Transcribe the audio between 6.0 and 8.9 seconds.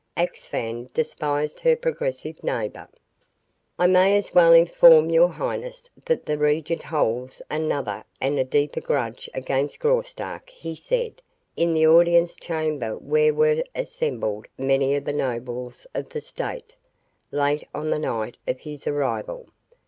that the regent holds another and a deeper